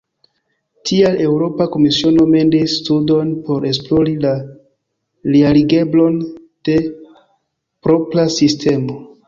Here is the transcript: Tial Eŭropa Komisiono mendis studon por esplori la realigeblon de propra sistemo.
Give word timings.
Tial 0.91 1.19
Eŭropa 1.25 1.67
Komisiono 1.75 2.25
mendis 2.35 2.73
studon 2.79 3.29
por 3.51 3.69
esplori 3.73 4.17
la 4.25 4.33
realigeblon 5.37 6.19
de 6.71 6.81
propra 7.89 8.31
sistemo. 8.41 9.01